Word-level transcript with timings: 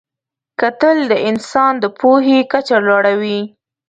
کتل 0.61 0.97
د 1.11 1.13
انسان 1.29 1.73
د 1.83 1.85
پوهې 1.99 2.39
کچه 2.51 2.77
لوړوي 2.87 3.39